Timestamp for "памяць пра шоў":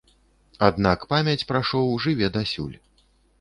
1.11-1.93